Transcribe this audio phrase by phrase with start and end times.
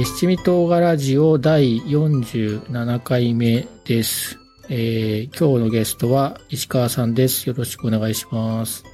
[0.00, 4.38] ー、七味唐辛子を第47回目です。
[4.68, 7.48] えー、今日のゲストは石川さんです。
[7.48, 8.82] よろしくお願いします。
[8.84, 8.90] よ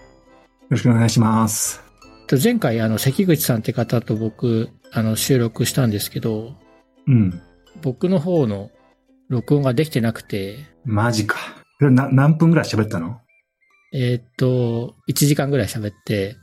[0.71, 1.81] ろしくお願いします。
[2.27, 6.55] と前回、あの、関口さんって方と僕、あの、収録したんですけど、
[7.07, 7.41] うん。
[7.83, 8.71] 僕の方の
[9.29, 11.37] 録音ができてなくて、マジか。
[11.81, 13.21] な何分ぐらい喋ったの？
[13.93, 16.37] えーっと、1時間ぐらい喋って、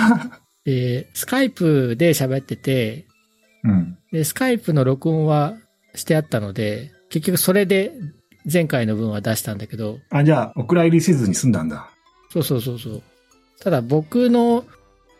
[0.64, 3.06] で、スカイプで喋ってて、
[3.64, 3.98] うん。
[4.12, 5.54] で、スカイプの録音は
[5.94, 7.92] してあったので、結局それで
[8.50, 11.90] 前回の分は出したんだけど、あ、じゃあ、お蔵入りせずに済んだんだ。
[12.30, 13.02] そうそうそうそう。
[13.60, 14.64] ただ僕の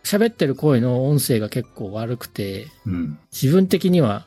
[0.05, 3.19] 喋ってる声の音声が結構悪くて、うん。
[3.33, 4.27] 自分的には、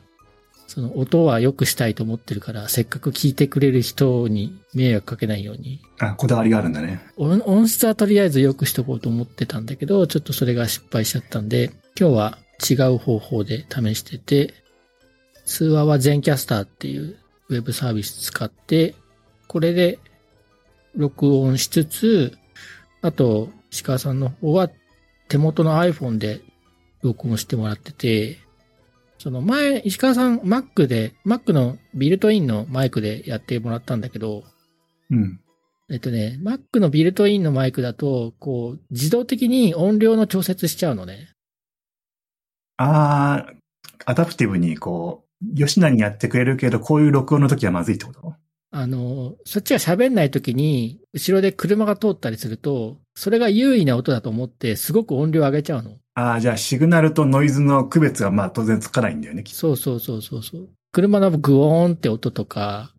[0.66, 7.00] その音は良くしたいと思ってるから、せっかく聞いてくれる人に迷惑かけないように、あ、こだわりがあるんだね。
[7.16, 14.54] 音音質はとりあえず良くしとこうと思ってたんだけど、ちょっとそれが失敗しちゃったんで、今日は違う方法で試してて、
[15.44, 17.16] 通話は全キャスターっていう
[17.48, 18.94] ウェブサービス使って、
[19.46, 19.98] これで
[20.94, 22.38] 録音しつつ、
[23.00, 24.70] あと、石川さんの方は
[25.28, 26.40] 手元の iPhone で
[27.02, 28.38] 録音してもらってて、
[29.18, 34.44] その前、石川さん Mac で、Mac のビルトインのマイクでやってもらったんだけど、
[35.10, 35.40] うん。
[35.90, 41.30] えっとね、Mac のビルトインのマイクだと、こう、自動的に音量の調節しちゃうのね。
[42.78, 43.54] あー、
[44.06, 48.34] アダプティブにこう、吉田にやってくれるけど、こういう録音の時はまずいってこと？
[48.70, 55.96] あの、そっちが喋んない時に、後ろで車が通ったりすると、それが優位な音だと思って、すごく音量上げちゃうの。
[56.14, 60.68] あー、じゃあ、シグナルとノイズの区別がまあ当然つかないんだよね、きっとそうそうそうそうそう。
[60.92, 62.92] 車のグオーンって音とか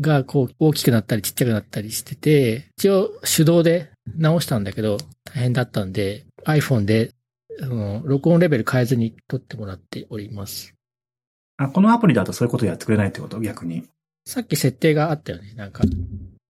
[0.00, 7.10] が、こう、大きくなったりちっちゃくなったりしてて、一応手動で直したんだけど、大変だったんで、iPhone で、
[7.60, 10.74] あの、録音レベル変えずに撮ってもらっております。
[11.58, 13.40] あ、このアプリだとそういうことやってくれないってこと？
[13.40, 13.84] 逆に。
[14.26, 15.54] さっき設定があったよね。
[15.54, 15.82] なんか、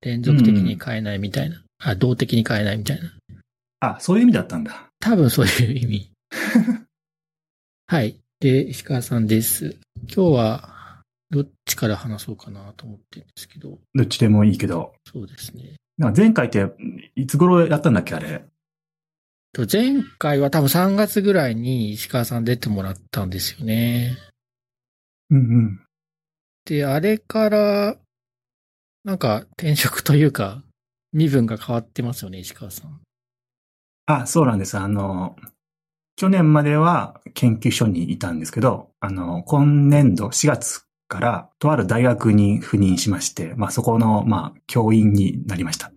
[0.02, 1.62] 連続的に変えないみたいな。
[1.82, 3.12] あ、動的に変えないみたいな。
[3.80, 4.88] あ、そういう意味だったんだ。
[5.00, 6.10] 多分そういう意味。
[7.86, 8.16] はい。
[8.40, 9.76] で、石川さんです。
[10.14, 14.94] 今日は、どっちから話そうかなと思ってるんですけど、どっちでもいいけど。
[15.10, 15.76] そうですね。
[16.16, 16.66] 前回って、
[17.16, 18.44] いつ頃やったんだっけあれ？
[19.52, 24.16] と前回は多分3月ぐらいに石川さん出てもらったんですよね。
[25.30, 25.80] うんうん。
[26.64, 27.96] で、あれから、
[29.04, 30.62] なんか転職というか、
[31.12, 33.00] 身分が変わってますよね、石川さん。
[34.06, 34.78] あ、そうなんです。
[34.78, 35.36] あの、
[36.16, 45.92] 去年までは研究所にいたんですけど、あの、今年度4月からとある大学に赴任しまして、まあそこの、まあ、教員になりました。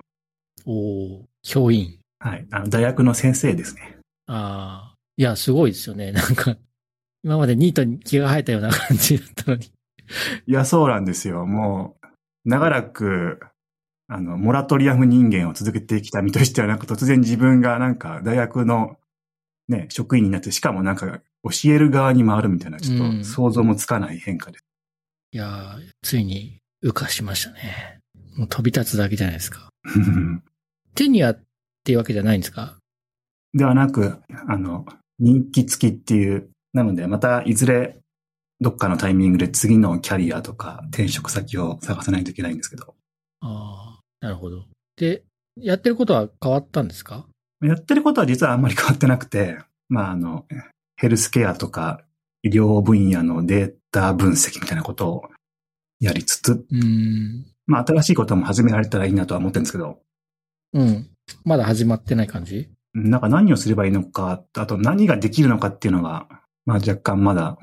[0.66, 2.00] おー教員。
[2.26, 2.48] はい。
[2.50, 3.98] あの、大学の先生ですね。
[4.26, 4.96] ああ。
[5.16, 6.12] いや、すごいですよね。
[6.12, 6.58] なんか、
[7.24, 9.66] 今までニートに気が生えたような感じだったのに。
[10.48, 11.46] いや、そうなんですよ。
[11.46, 13.40] もう、長らく、
[14.08, 18.98] あの、モラトリアム人間を続けてきた身としては、なんか突然自分がなんか大学の
[19.68, 24.64] ね、職員になって、しかもなんか教える側に回るみたいな、ちょうんっと想像もつかない変化です。
[25.32, 28.00] いやー、ついに、羽化しましたね。
[28.36, 29.70] もう飛び立つだけじゃないですか。
[30.96, 31.45] テニアっ
[31.86, 32.78] ていうわけじゃないんですか？
[33.54, 34.86] ではなく、あの、
[35.20, 38.00] 人気付きっていう、なので、またいずれ、
[38.60, 42.96] どっかのタイミングで次のキャリアとか転職先を探さないといけないんですけど、
[43.42, 44.66] ああ、なるほど。
[44.98, 45.24] で、
[45.58, 47.28] やってることは変わったんですか？
[47.62, 49.58] やってることは実はあんまり変わってなくて、
[49.88, 50.46] まあ、あの、
[50.98, 52.02] ヘルスケアとか
[52.44, 55.30] 医療分野のデータ分析みたいなことを
[56.00, 57.46] やりつつ、うーん。
[57.68, 60.00] まあ、新しいことも始められたらいいなとは思ってるんですけど、
[60.74, 61.10] うん。
[61.44, 62.70] まだ始まってない感じ？
[62.94, 66.28] なんか何をすればいいのか、あと何ができるのかっていうのが、
[66.66, 67.58] まあ若干まだ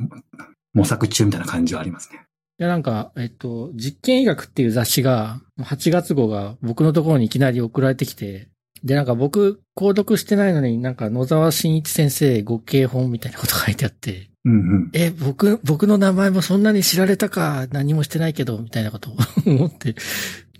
[0.75, 2.21] 模索中みたいな感じはありますね。
[2.59, 8.49] いや、なんか、えっと、実験医学っていう雑誌が、8月号が僕のところにいきなり送られてきて、
[8.85, 14.91] で、なんか僕、購読してないのになんか野沢慎一先生ご経本みたいなこと書いてあって、うんうん。
[14.93, 19.17] え、僕、僕の名前もそんなに知られたか、何もしてないけど、みたいなことを
[19.47, 19.95] 思って、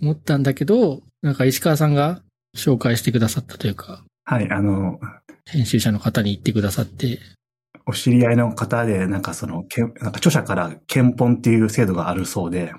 [0.01, 2.21] 思ったんだけど、なんか石川さんが
[2.55, 4.99] 紹介してくださったというか、はい、あの、
[5.45, 7.19] 編集者の方に言ってくださって、
[7.85, 12.73] お知り合いの方で、なんかその、なんか著者から検本っていう制度があるそうで、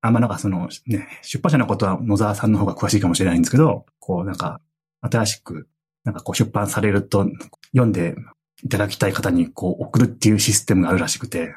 [0.00, 4.60] あんまなんかその、ね、出版社のことは野沢さんの方が詳しいかもしれないんですけど、こうなんか、
[5.00, 5.66] 新しく、
[6.04, 7.26] なんかこう出版されると、
[7.72, 8.14] 読んで
[8.62, 11.54] いただきたい方にこう送るっていうシステムがあるらしくて、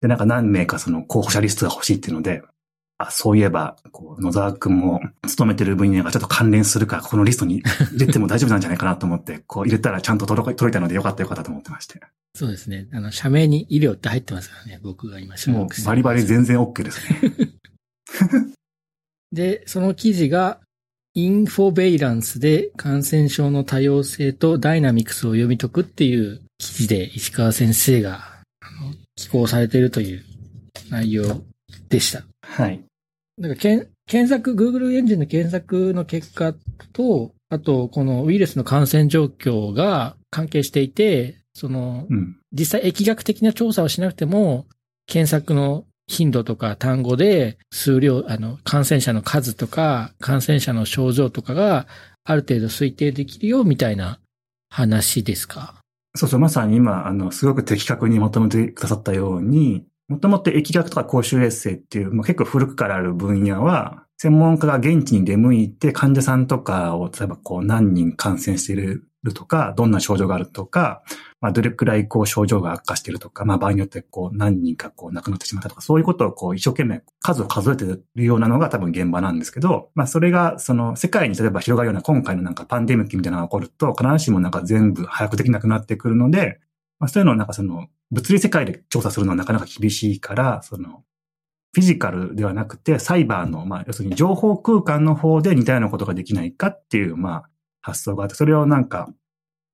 [0.00, 2.42] で、なんか何名かその候補者リストが欲しいっていうので、
[2.98, 12.00] あ、そういえば、こう、野沢くんも勤めてる分野がちょっと関連するから、このリストに入れても大丈夫なんじゃないかなと思って、 こう入れたらちゃんと届いたのでよかったよかったと思ってまして。
[12.34, 12.88] そうですね。
[12.92, 17.32] あの、社名に医療って入ってますからね、僕が今もうバリバリ全然 OK ですね。
[19.32, 20.60] で、その記事が、
[21.14, 28.42] インフォベイランスで感染症の多様性とダイナミクスを読み解くっていう記事で石川先生が
[29.16, 30.24] 寄稿されているという
[30.90, 31.42] 内容
[31.88, 32.22] でした。
[32.56, 32.82] はい。
[33.38, 33.90] なんか検
[34.28, 36.54] 索、Google エンジンの検索の結果
[36.94, 44.66] と、あと、このウイルスの感染状況が関係していて、その、うん、実際疫学的な調査をしなくても、
[45.06, 51.86] 検索の頻度とか単語で数量、あの、感染者の数とか、感染者の症状とかが
[52.24, 54.18] ある程度推定できるよ、みたいな
[54.70, 55.74] 話ですか？
[56.16, 69.04] そうそう、まさに今、あの、すごく的確に求めてくださったように、もともと疫学とか公衆衛生っていう、まあ、結構古くからある分野は、専門家が現地に出向いて患者さんとかを、例えばこう何人感染している
[69.34, 71.02] とか、どんな症状があるとか、
[71.40, 86.60] まあ、どれくらいこう症状が悪化しているとか、まあ、場合によってこう何人かこう亡くなってしまったとか、そういうことをこう一生懸命数を数えてるようなのが多分現場なんですけど、まあ、それがその世界に例えば広がるような今回のなんかパンデミックみたいなのが起こると、必ずしもなんか全部把握できなくなってくるので、
[86.98, 91.04] まあ、そういうのをなんかその物理世界で調査するのはなかなか厳しいから、その
[91.72, 97.50] フィジカルではなくて、サイバーの、まあ、要するに情報空間の方で似たようなことができないかっていう、まあ、
[97.82, 99.08] 発想があって、それをなんか、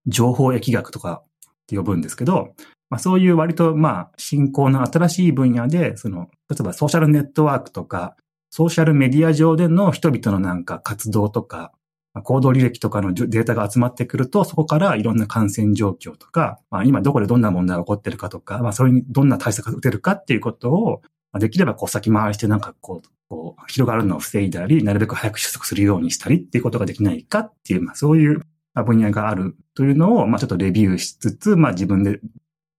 [0.06, 2.54] 情報疫学とかって呼ぶんですけど、
[2.90, 8.16] まあそういう割とまあ進行の新しい分野で、その、例えばソーシャルネットワークとか、
[8.50, 11.72] ソーシャルメディア上での人々のなんか活動とか、
[12.20, 21.02] 行動履歴とかのデータが集まってくると、そこからいろんな感染状況とか、まあ、今どこでどんな問題が起こってるかとか、まあ、それにどんな対策が打てるかっていうことを、
[21.38, 28.42] できればこう先回りしてなんかこう、こう広がるのを防いだり、なるべく早く収束するようにしたりっていうことができないかっていう、まあ、そういう
[28.74, 32.20] 分野があるというのを、まあちょっとレビューしつつ、まあ自分で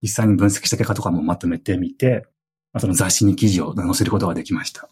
[0.02, 2.26] 実際に分析した結果とかもまとめてみて、
[2.72, 4.88] まあ、その雑誌に記事を載せることができました。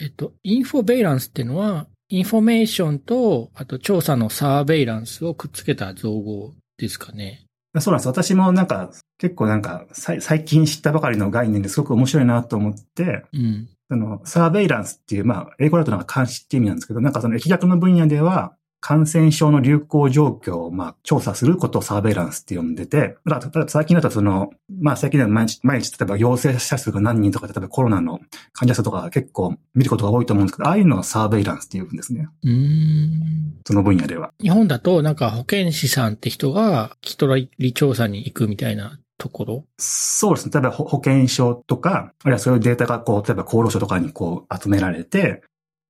[0.00, 7.44] えっと、 infoveillance っていうのは、インフォメーションと、あと調査のサーベイランスをくっつけた造語ですかね。
[7.78, 8.08] そうなんです。
[8.08, 24.50] 私もなんか、結構なんか、最近知ったばかりの概念ですごく面白いなと思って、うん、その、サーベイランスっていう、まあ、英語だとなんか監視って意味なんですけど、なんかその疫学の分野では、感染症の流行状況を、まあ、調査することをサーベイランスって呼んでて、だから最近だとその、
[24.80, 28.20] まあ、最近では毎日、毎日、例えば陽性者数が何人とか、例えばコロナの
[28.52, 32.28] 患者数とか結構見ることが多いと思うんですけど、ああいうのをサーベイランスって言うんですね。
[32.42, 33.60] うん。
[33.66, 34.32] その分野では。
[34.40, 39.64] 日本だと、なんか保健師さんって人が、聞き取り調査に行くみたいなところ？
[39.76, 40.52] そうですね。
[40.54, 45.42] 例えば保健所とか、あるいはそういうデータがこう、例えば厚労省とかにこう集められて、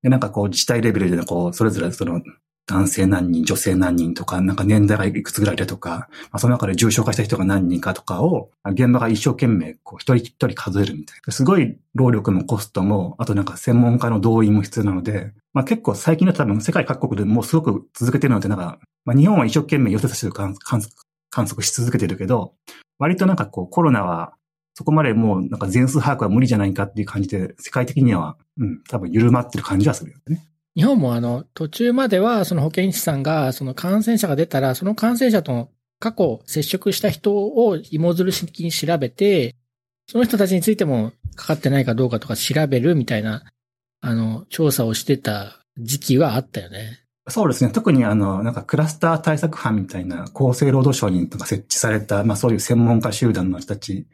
[0.03, 2.21] で、なんかこう自治体レベルでこう、それぞれその
[2.71, 11.33] 男性何人、女性何人とか、なんか年代がいくつぐらいでとか、まあ、その中で重症化した人が何人かとかを、現場が一生懸命、こう、一人一人数えるみたいな。
[11.33, 22.55] すごい労力もコストも、あとなんか専門家の動員も必要なので、まあ結構最近だと多分世界各国でもうすごく続けてるので、なんか、まあ日本は一生懸命陽性者数観測し続けてるけど、
[22.99, 24.35] 割となんかこうコロナは
[24.75, 30.47] そこまでもうなんか全数把握は無理じゃないかっていう感じで、世界的には、うん、多分緩まってる感じはするよね。
[30.77, 39.57] 日本もあの、途中までは、その保健師さんが、その感染者が出たら、その感染者と過去接触した人を芋づる式に調べて、
[40.09, 43.45] その人たちについてもかかってないかどうかとか調べるみたいな、
[44.01, 47.01] あの、調査をしてた時期はあったよね。
[47.29, 47.71] そうですね。
[47.71, 54.07] 特にあの、なんかクラスター対策班みたいな厚生労働省にとか設置された、まあそういう専門家集団の人たち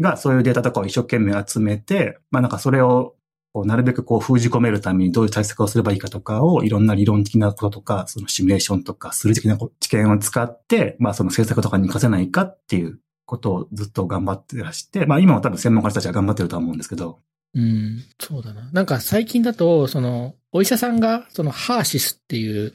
[0.00, 3.14] がそういうデータとかを一生懸命集めて、まあなんかそれを
[3.54, 17.20] こうなるべくこう封じ込めるためにどういう対策をすればいいかとかをいろんな理論的なこととか、そのシミュレーションとか数理的な知見を使って、まあその政策とかに活かせないかっていうことをずっと頑張ってらして、まあ今は多分専門家たちは頑張ってると思うんですけど。
[17.54, 18.68] うん、そうだな。
[18.72, 22.72] なんか最近だと、その、お医者さんが、そのハーシスっていう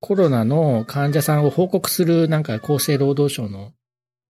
[0.00, 3.72] コロナの患者さんを報告するなんか厚生労働省の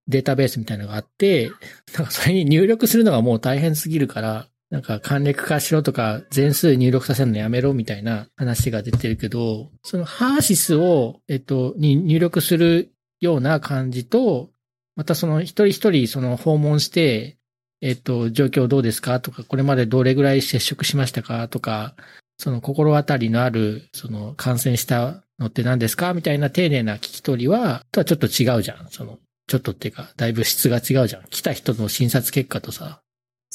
[0.08, 1.52] データベースみたいなのがあって、
[1.96, 14.50] なんかそれに入力するのがもう大変すぎるから、なんか簡略化しろとか全数入力させるのやめろみたいな話が出てるけど、そのハーシスを、えっと、に入力するような感じと、
[14.96, 17.36] またその一人一人その訪問して、
[17.82, 21.94] えっと、状況どうですかとか、これまでどれぐらい接触しましたかとか、
[22.38, 28.88] その心当たりのある、その感染したのって何ですかみたいな丁寧な聞き取りは、とはちょっと違うじゃん。
[28.90, 31.24] その、ちょっとっていうか、だいぶ質が違うじゃん。
[31.30, 33.03] 来た人の診察結果とさ。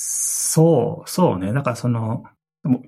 [0.02, 1.52] そう、そうね。
[1.52, 2.24] だかその、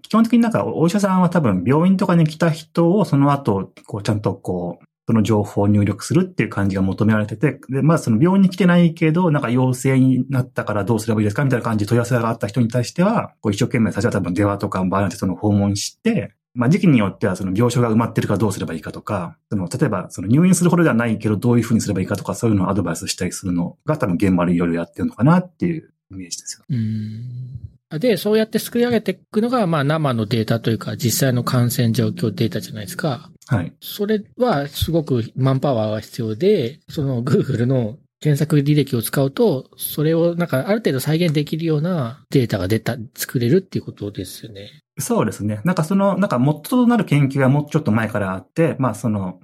[0.01, 26.65] 基本的になんかお医者さんは多分病院とかに来た人をその後、こうちゃんとこう、その情報を入力するっていう感じが求められてて、で、まあその病院に来てないけど、なんか陽性になったからどうすればいいですかみたいな感じで問い合わせがあった人に対しては、こう一生懸命最初は多分電話とか場合によってその訪問して、まあ時期によってはその病床が埋まってるかどうすればいいかとか、その例えばその入院するほどではないけどどういうふうにすればいいかとかそういうのをアドバイスしたりするのが多分現場でいろいろやってるのかなっていうイメージですよ。
[26.69, 33.29] うんで、そうやって作り上げていくのが、まあ生のデータというか実際の感染状況データじゃないですか。
[33.47, 33.73] はい。
[33.81, 44.69] それはすごくマンパワーが必要で、その Google の検索履歴を使うと、それをなんかある程度再現できるようなデータが出た、作れるっていうことですよね。
[44.99, 45.59] そうですね。
[45.65, 49.39] なんかその、なんか元となる研究がもうちょっと前からあって、まあその、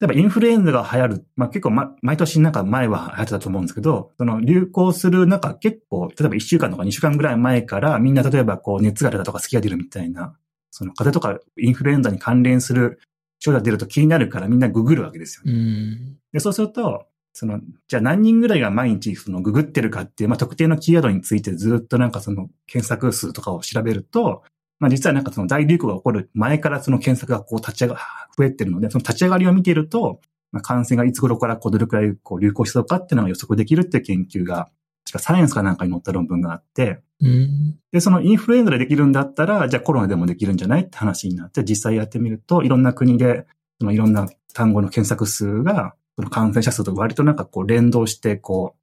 [0.00, 10.34] 例えばインフルエンザが流行る、まあ結構、ま、毎年なんか前は流行ってたと思うんですけど、その流行するなんか結構、例えば1週間とか2週間ぐらい前からみんな例えばこう熱が出たとか好きが出るみたいな、
[10.70, 12.98] その風邪とかインフルエンザに関連する
[13.40, 15.98] 症状が出ると気になるからみんなググるわけですよ、ね。
[16.32, 24.44] で、そうすると、その、じゃあ何人ぐらいが毎日そのググってるかっていう、まあ特定のキーワードについてずっとなんかその検索数とかを調べると、
[24.80, 27.98] まあ実はなんかその大流行が起こる前からその検索がこう立ち上が、
[28.36, 30.20] 増えてるので、その立ち上がりを見ていると、
[30.50, 34.70] まあ感染がいつ頃からこうどれくらいこう流行しそうかっていうのが予測できるっていう研究が、
[35.04, 43.46] 確かサイエンスかなんかに載った論文があって、うん、で、そのインフルエンザでできるんだったら、じゃあコロナでもできるんじゃないって話になって、実際やってみると、いろんな国で、
[43.78, 48.76] そのいろんな単語の検索数が、その感染者数と割となんかこう連動して、こ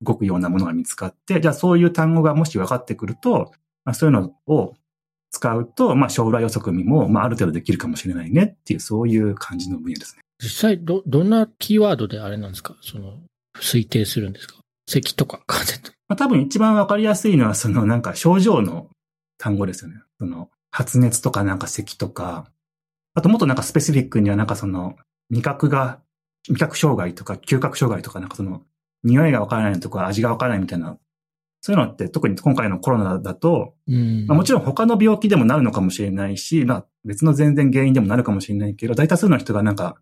[0.00, 3.52] う、動くようなものが見つかって、じゃあそういう単語がもし分かってくると、
[3.84, 4.74] まあ、そういうのを
[5.30, 10.22] 使うと、まあ将来予測見も、まあある程度できるかもしれないねっていう、そういう感じの分野ですね。
[10.42, 12.76] 実際、ど、どんなキーワードであれなんですか？
[12.80, 13.18] その、
[13.56, 14.54] 推定するんですか？
[14.88, 15.96] 咳とか 風邪とか。
[16.08, 18.88] まあ多分一番わかりやすいのは、そのなんか症状の
[19.38, 19.96] 単語ですよね。
[20.18, 22.50] その、発熱とかなんか咳とか、
[23.14, 24.96] あともっとなんかスペシフィックにはなんかその、
[25.30, 26.00] 味覚が、
[26.48, 28.62] 味覚障害とか嗅覚障害とかなんかその、
[29.04, 30.96] 匂いがわからないとか味がわからないみたいな、
[31.60, 39.96] そういうのって特に今回のコロナだと、うんまあ、もちろん他の病気でもなるのかもしれないし、まあ別の全然原因でもなるかもしれないけど、大多数の人がなんか、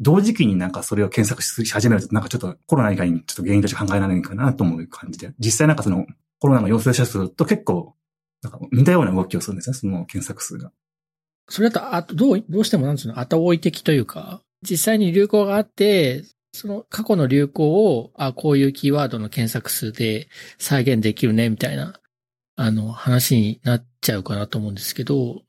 [0.00, 6.06] 同時期になんかそれを検索し始めると、なんかちょっとコロナ以外にちょっと原因として考えられないかなと思う感じで、実際なんかその
[6.38, 7.94] コロナの陽性者数と結構、
[8.42, 10.72] なんか似たような動きをするんですね、その検索数が。
[11.48, 20.28] それだと、あと、どう、どうしてもなんつうの、後追い的というか、実際に流行があって、その過去の流行を、あ、こういうキーワードの検索数で
[20.58, 21.98] 再現できるね、みたいな、
[22.56, 25.42] あの、話になっちゃうかなと思うんですけど、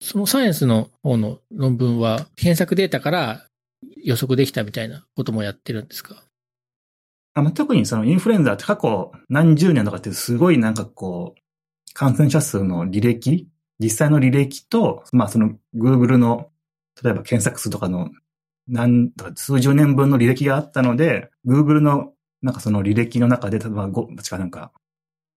[0.00, 3.46] そのサイエンスの方の論文は、検索データから
[4.02, 6.22] 予測できたみたいなこともやってるんですか？
[7.32, 11.40] あまあ、特にそのインフルエンザって過去何十年とかってすごいなんかこう、
[11.94, 13.48] 感染者数の履歴
[13.78, 16.50] 実際の履歴と、まあその Google の、
[17.02, 18.10] 例えば検索数とかの
[18.68, 24.72] 何、数十年分の履歴があったので、Google のなんかその履歴の中で、例えば5、確かなんか、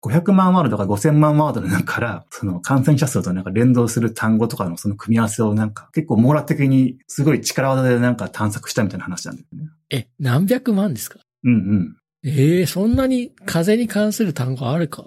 [0.05, 9.63] 500万ワードとか5000万ワードの中から、その感染者数となんか連動する単語とかのその組み合わせをなんか結構網羅的にすごい力技でなんか探索したみたいな話なんですね。
[9.89, 11.19] え、何百万ですか？
[11.43, 11.97] うんうん。
[12.23, 15.03] ええー、そんなに風に関する単語あるか？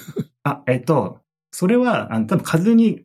[0.44, 3.04] あ、えっと、それは、あの、多分風に、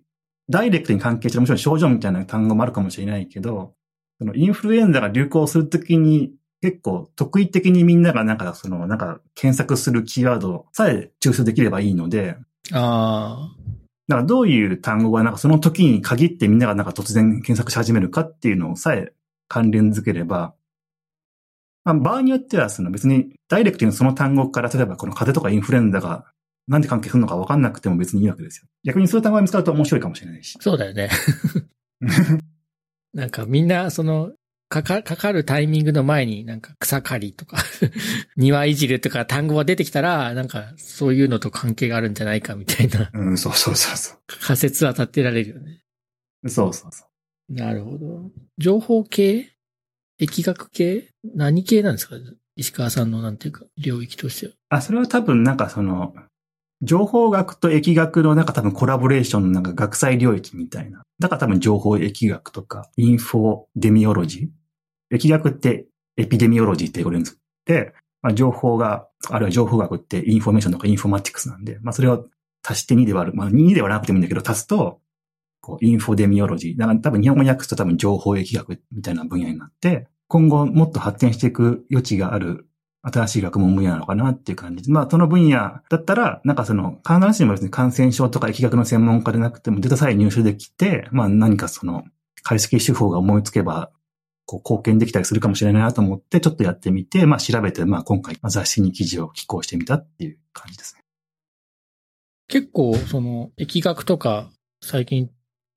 [0.50, 3.76] ダイレクトに関係してもちろん症状みたいな単語もあるかもしれないけど、
[4.20, 12.36] そのインフルエンザが流行するときに、結構特異的にみんながなんかその、なんか検索するキーワードさえ抽出できればいいので、
[12.74, 13.56] ああ。
[14.10, 19.14] だからどういう単語がなんかその時に限ってみんながなんか突然検索し始めるかっていうのをさえ
[19.48, 20.56] 関連づければ、
[21.84, 26.26] まあ、場合によってはその別にダイレクトにその単語から例えばこの風邪とかインフルエンザが
[26.68, 28.68] なんで関係するのか分かんなくても別にいいわけですよ。
[28.84, 30.58] 逆にそういう単語が見つかると面白いかもしれないし。
[30.60, 31.10] そうだよね。
[33.14, 34.32] なんかみんな、その、
[34.70, 37.58] かか、かかるタイミングの前になんか草刈りとか
[38.38, 43.10] 庭いじるとか単語が出てきたら、なんかそういうのと関係があるんじゃないかみたいな。
[43.14, 44.18] うん、そうそうそうそう。
[44.42, 45.82] 仮説は立てられるよね。
[46.48, 47.06] そうそうそ
[47.50, 47.54] う。
[47.54, 48.30] なるほど。
[48.60, 49.50] 情報系？
[50.20, 51.10] 疫学系？
[51.24, 52.16] 何系なんですか？
[52.56, 54.54] 石川さんのなんていうか、領域としては。
[54.70, 56.14] あ、それは多分なんかその、
[56.82, 61.04] 情報学と疫学のなんか多分コラボレーションのなんか学際領域みたいな。
[61.20, 65.18] だから多分情報疫学とか、 infodemiology。
[65.18, 67.40] 疫学って epidemiology って言われるんです。
[67.66, 72.26] で、まあ、情報が、あるいは情報学ってインフォメーションとか informatics なんで、まあそれを
[72.66, 73.38] 足して2で割る。
[73.38, 75.02] まあ2で割らなくてもいいんだけど、足すと、
[75.62, 76.78] こう、 infodemiology。
[76.78, 82.69] だから多分日本語に訳すと多分情報疫学みたいな分野になって、今後もっと発展していく余地がある
[83.02, 84.92] 新しい学問分野なのかなっていう感じで。
[84.92, 85.58] まあ、その分野
[85.90, 92.04] だったら、なんかその、必ずしもですね、感染症とか疫学の専門家でなくても、データさえ入手できて、まあ何かその、
[92.44, 93.92] 解析手法が思いつけば、
[94.46, 101.02] こう貢献できたりするかもしれないなと思って、ちょっとやってみて、まあ調べて、まあ今回雑誌に記事を寄稿してみたっていう感じですね。
[102.48, 104.50] 結構、その、疫学とか、
[104.82, 105.30] 最近、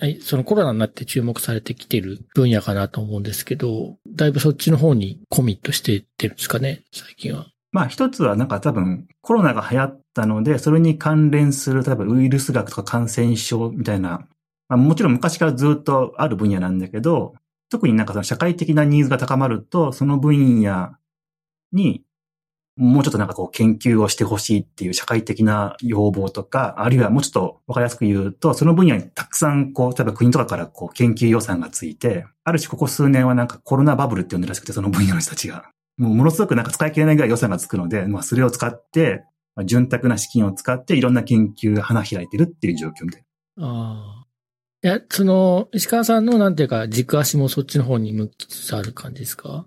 [0.03, 7.47] はいそのコロナになって注目されてきてる分野かなと思うんですけど、だいぶそっちの方にコミットしてってるんですかね、最近は。
[7.71, 14.27] まあ一つはなんか多分コロナが流行ったので、それに関連する、例えばウイルス学とか感染症みたいな、
[14.69, 17.35] まあもちろん昔からずっとある分野なんだけど、
[17.71, 20.97] 特になんかその社会的なニーズが高まると、その分野
[21.71, 22.03] に
[22.77, 35.71] もうちょっとなんかこう研究をしてほしいっていう社会的な要望とか、あるいはもうちょっとわかりやすく言うと、その分野にたくさんこう、例えば国とかからこう研究予算がついて、ある種ここ数年はなんかコロナバブルって呼んでらしくて、その分野の人たちが。
[35.99, 39.25] もうものすごくなんか使い切れないぐらい予算がつくので、まあそれを使って、
[39.55, 43.25] まあ、潤沢な資金を使っていろんな研究が花開いてるっていう状況みたい
[43.59, 43.67] な。
[43.67, 44.27] ああ。
[44.85, 49.67] いや、その、石川さんのなんていうか軸足もそっちの方に向きつつある感じですか？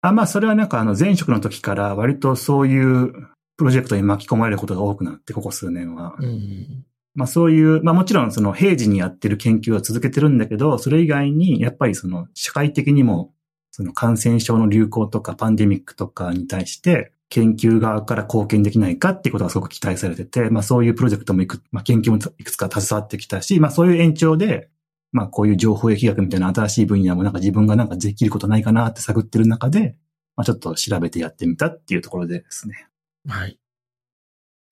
[0.00, 3.12] あ、まあそれはなんかあの前職の時から割とそういう
[3.56, 6.14] プロジェクトに巻き込まれることが多くなって、ここ数年は。
[6.18, 13.32] うん、まあそういう、まあもちろんその平時にやってる研究は続けてるんだけど、それ以外にやっぱりその社会的にも
[13.70, 24.70] その感染症の流行とかパンデミックとかに対して研究側から貢献できないかっていうことがすごく期待されてて、まあそういうプロジェクトもいく、まあ研究もいくつか携わってきたし、まあそういう延長で、
[25.12, 29.96] まあこういう情報疫学みたいな新しい分野もなんか自分がなんかできることないかなって探ってる中で、
[30.36, 32.88] まあちょっと調べてやってみたっていうところですね。
[33.26, 33.58] はい。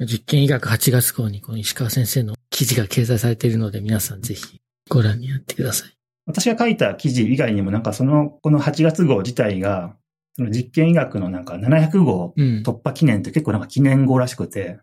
[0.00, 5.96] 実験医学8月号にこの石川先生の記事が掲載されているので皆さんぜひご覧になってください。
[6.26, 9.96] 私が書いた記事以外にもなんかその、この8月号自体が、
[10.34, 14.80] その実験医学のなんか700号突破記念って結構なんか記念号らしくて、うん、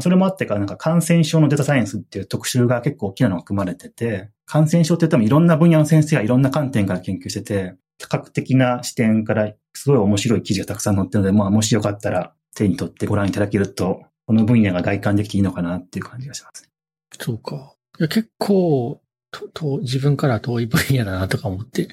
[0.00, 16.68] それもあってかなんか感染症のデータサイエンスっていう特集が結構大きなのが組まれてて、感染症って多分いろんな分野の先生がいろんな観点から研究してて、多角的な視点からすごい面白い記事がたくさん載ってるので、まあもしよかったら手に取ってご覧いただけると、この分野が外観できていいのかなっていう感じがします、ね。
[17.20, 17.74] そうか。
[17.98, 21.88] いや結構と、と、自分から遠い分野だなとか思って、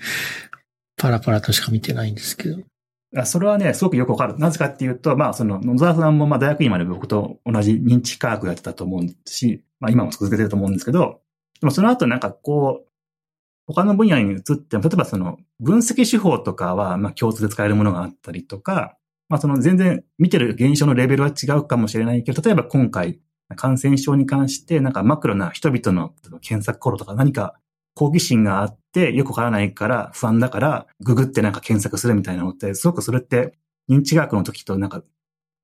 [0.98, 2.58] パラパラとしか見てないんですけど。
[3.26, 4.38] それはね、すごくよくわかる。
[4.40, 11.22] なぜかっていうと、まあ、その、野沢さんも、まあ、大学院まで僕と同じ認知科学やってたと思うし、まあ、今も続けてると思うんですけど、
[11.62, 12.88] でもその後なんかこう、
[13.68, 18.98] 他の分野に移っても、例えばその、分析手法とかは、まあ、共通で使えるものがあったりとか、
[19.30, 23.20] まあ、その全然見てる現象のレベルは違うかもしれないけど、例えば今回、
[23.56, 27.54] 感染症に関して、なんかマクロな人々の検索頃とか何か
[27.96, 33.54] 好奇心があってよくわからないから不安だからググってなんか検索するみたいなのって、すごくそれって
[33.90, 35.04] 認知学の時となんか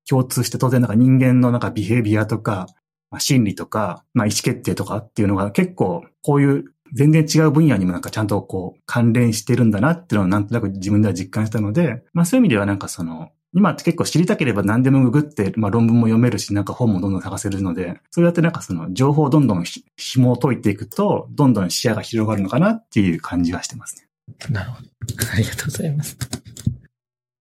[0.08, 2.66] 共通して当然なんか人間のなんかビヘビアとか、
[3.10, 19.64] まあ、心理とか、まあ、意思決定とかっていうのが結構こういう全然違う分野にもなんかちゃんとこう関連してるんだなっていうのをなんとなく自分では実感したので、まあそういう意味ではなんかその今って結構知りたければ何でもググって、まあ論文も読めるし、なんか本もどんどん探せるので、そうやってなんかその情報をどんどん
[19.96, 24.06] 紐を解いていくと、どんどん視野が広がるのかなっていう感じがしてますね。
[24.50, 24.88] なるほど。
[25.32, 26.16] ありがとうございます。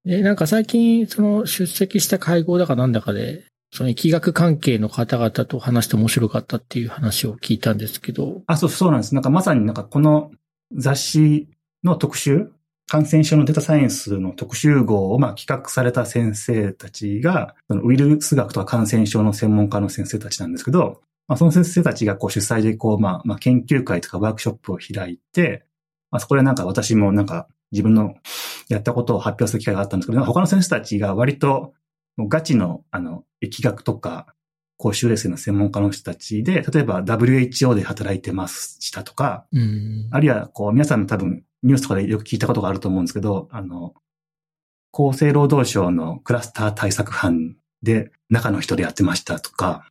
[0.05, 8.41] え、なんか最近、その出席した会合だかなんだかで、その疫学関係の方々と話して面白かったっていう話を聞いたんですけど。
[8.47, 9.13] あ、そう、そうなんです。
[9.13, 10.31] なんかまさになんかこの
[10.75, 11.47] 雑誌
[11.83, 12.51] の特集
[12.87, 25.63] 感染症のデータサイエンスの特集号をまあ企画された先生たちが、そのウイルス学とか感染症の専門家の先生たちなんですけど、まあ、その先生たちがこう主催でこう、まあ、まあ、研究会とかワークショップを開いて、
[26.09, 28.15] まあ、そこでなんか私もなんか自分の
[28.67, 31.73] やったことを発表する機会があったんですけど、他の先生たちが割と
[32.27, 34.33] ガチのあの、疫学とか
[34.77, 39.45] 公衆衛生の専門家の人たちで、例えば WHO で働いてましたとか、
[40.11, 43.93] あるいはこう皆さんも多分ニュースとかでよく聞いたことがあると思うんですけど、あの、
[44.91, 49.89] 厚生労働省のクラスター対策班で中の人でやってましたとか、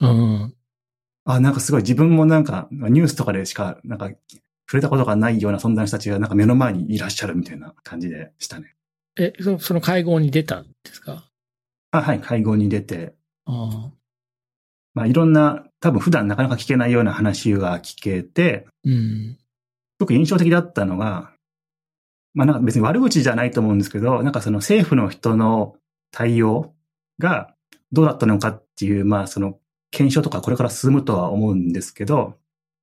[0.00, 0.54] うん。
[1.24, 4.08] あ、なんかすごい自分もなんかニュースとかでしかなんか
[4.66, 8.74] 触れたことがないような存在の人たちがなんか目の前にいらっしゃるみたいな感じでしたね。
[9.16, 11.29] え、そその会合に出たんですか？
[11.92, 13.14] あ、はい、会合に出て。
[13.46, 13.90] あ
[14.94, 19.38] まあいろんな、多分普段なかなか聞けないような話が聞けて、うん。
[19.98, 21.32] 特に印象的だったのが、
[22.34, 25.76] まあなんか別に悪口じゃないと思うんですけど、なんかその政府の人の
[26.12, 26.74] 対応
[27.18, 27.54] が
[27.92, 29.58] どうだったのかっていう、まあその
[29.90, 32.38] 検証とかこれから進むとは思うんですけど、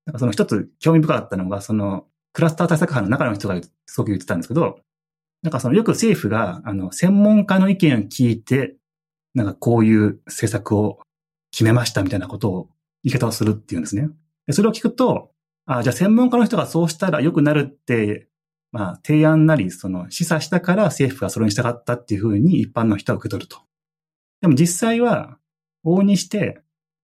[0.05, 4.79] なんかその一つ興味深かったのが、そのクラスター対策班の中の人がすごく言ってたんですけど、
[5.43, 8.75] なんかそのよく政府が、あの、専門家の意見を聞いて、
[9.33, 10.99] なんかこういう政策を
[11.51, 12.69] 決めましたみたいなことを
[13.03, 14.09] 言い方をするっていうんですね。
[14.51, 15.31] それを聞くと、
[15.65, 18.27] あじゃあ専門家の人がそうしたら良くなるって、
[18.71, 23.59] まあ、提案なり、その、示唆したから政府がそれに従ったっていうふうに一般の人は受け取ると。
[24.41, 25.37] でも実際は、
[25.85, 26.61] 往々にして、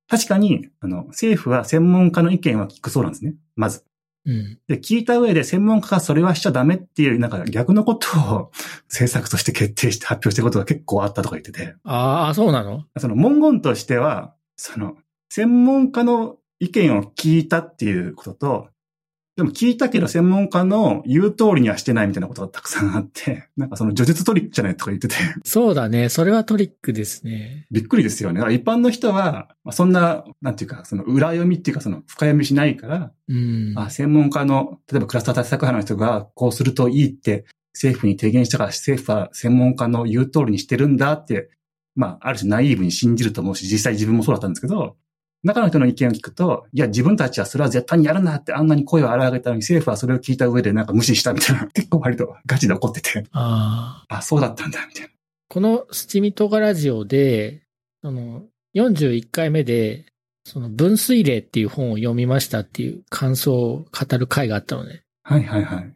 [0.10, 3.36] 確かに、あの、政府は専門家の意見は聞くそうなんですね。
[3.56, 3.86] まず。
[4.26, 4.60] うん。
[4.68, 8.52] で、聞いた上で専門家がそれはしちゃダメっていう、なんか逆のことを
[8.88, 11.76] 政策として決定して発表してることが結構あったとか言ってて。
[11.84, 12.86] ああ、そうなの？
[12.98, 14.96] その文言としては、その、
[15.30, 18.68] 専門家の意見を聞いたっていうことと、
[19.36, 25.16] でも聞いたけど専門家の言う通りにはしてないみたいなことがたくさんあって、 なんかその叙述トリックじゃないとか言ってて。
[25.44, 26.10] そうだね。
[26.10, 27.66] それはトリックですね。
[27.72, 28.42] びっくりですよね。
[28.54, 41.50] 一般の人は、まあ、そんな、なんていうか、その裏読みっていうかその深読みしないから、うん、あ専門家の、例えばクラスター対策派の人がこうするといいって政府に提言したから政府は専門家の言う通りにしてるんだって、
[41.96, 44.96] まあ、ある種ナイーブに信じると思うし、実際自分もそうだったんですけど、
[45.44, 53.26] 中の人の意見を聞くと、いや、自分たちはそれは絶対にやるなってあんなに声を荒げたのに政府はそれを聞いた上でなんか無視したみたいな、 結構割とガチで怒ってて。
[53.32, 54.18] ああ。
[54.18, 55.10] あ、そうだったんだ、みたいな。
[55.50, 57.64] この七味トガラジオで、
[58.02, 58.44] その、
[58.76, 60.06] 41回目で、
[60.46, 65.04] その分水嶺っていう本を読みましたっていう感想を語る回があったのね。
[65.24, 65.94] はいはいはい。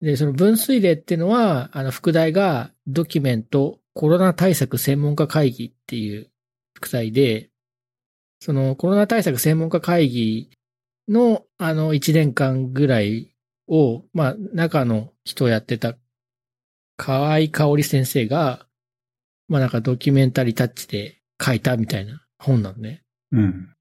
[0.00, 6.30] で、その分水嶺っていうのは、あの、副題がドキュメントコロナ対策専門家会議っていう
[6.74, 7.49] 副題で、
[8.40, 10.50] そのコロナ対策専門家会議
[11.08, 13.34] のあの1年間ぐらい
[13.68, 15.96] を、まあ中の人をやってた
[16.96, 18.66] 河合香織先生が、
[19.48, 23.02] まあなんかドキュメンタリータッチで書いたみたいな本なのね。
[23.32, 23.74] うん。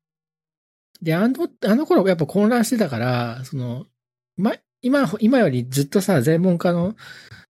[1.02, 3.86] で、あの、あの頃やっぱ混乱してたから、その、
[4.38, 6.96] ま、今、今よりずっとさ、専門家の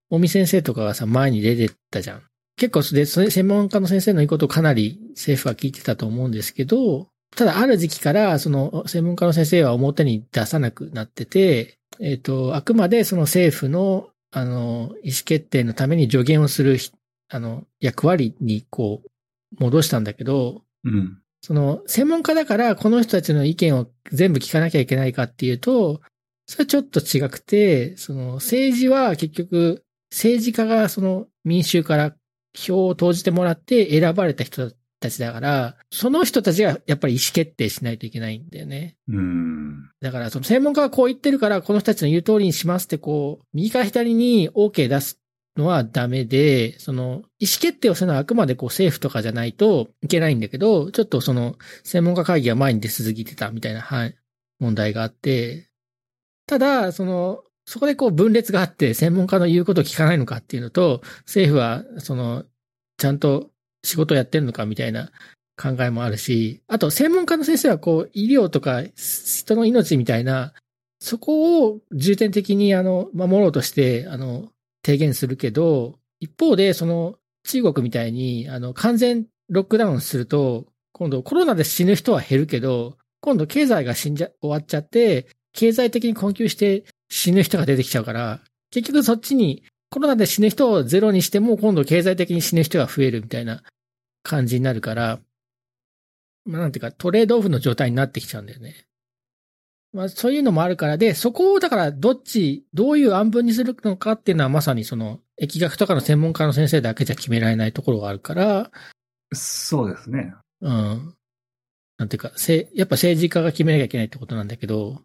[0.10, 2.24] 尾身先生とかがさ、前に出てったじゃん。
[2.60, 16.78] 結構で、専門家の先生の言うことをかなり政府は聞いてたと思うんですけど、ただある時期からその専門家の先生は表に出さなくなってて、えっ、ー、と、あくまでその政府のあの、意思決定のために助言をする、
[17.30, 19.10] あの、役割にこう、
[19.60, 21.20] 戻したんだけど、うん。
[21.42, 26.02] その、専門家だからこの人たちの意見を全部聞かなきゃいけないかっていうと、
[26.46, 32.16] それはちょっと違くて、その政治は結局、政治家がその民衆から
[32.56, 38.98] 票を投じてもらって選ばれた人たちだから、その人たちがやっぱり意思決定しないといけないんだよね。
[39.08, 39.90] うん。
[40.02, 45.20] だから、その専門家がこう言ってるから、この人たちの言う通りにしますって、こう、右から左に OK 出す
[45.58, 54.16] のはダメで、その、意思決定をするのはあくまでこう政府とかじゃないといけないんだけど、ちょっとその、専門家会議が前に出続けてたみたいな、はい、
[54.60, 55.70] 問題があって、
[56.48, 62.46] ただ、その、そこでこう分裂があって、専門家の言うことを聞かないのかっていうのと、政府は、その、
[62.98, 63.52] ちゃんと
[63.84, 65.12] 仕事をやってるのかみたいな
[65.56, 70.54] 考えもあるし、あと専門家の先生はこう、医療とか人の命みたいな、
[71.00, 74.50] そこを重点的にあの、守ろうとして、あの、
[74.84, 88.40] 提言するけど、一方でその、中国みたいに、あの、完全ロックダウンすると、今度コロナで死ぬ人は減るけど、今度経済が死んじゃ、終わっちゃって、経済的に困窮して死ぬ人が出てきちゃうから、
[88.72, 93.64] 結局そっちにコロナで死ぬ人をゼロにしても今度経済的に死ぬ人が増えるみたいな
[94.24, 95.20] 感じになるから、
[96.46, 98.86] まあなんていうかトレードオフの状態になってきちゃうんだよね。
[99.92, 108.72] まあそういうのもあるからで、そこをだからどっち、どういう案文にするのかっていうのはまさにその疫学とかの専門家の先生だけじゃ決められないところがあるから。
[109.34, 110.34] そうですね。
[110.62, 111.16] うん。
[111.98, 115.02] なんていうか、せ、やっぱ政治家が決めなきゃいけないってことなんだけど、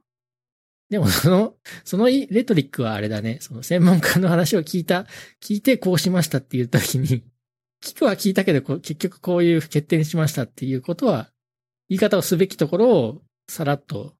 [0.94, 3.38] でもその、そのレトリックはあれだね。
[3.40, 5.06] その専門家の話を聞いた、
[5.42, 7.24] 聞いてこうしましたって言った時に、
[7.82, 11.32] 聞くは聞いたけど、結局こういう決定にしましたっていうことは、
[11.88, 14.14] 言い方をすべきところをさらっと